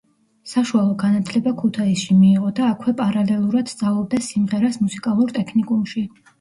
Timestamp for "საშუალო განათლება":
0.51-1.53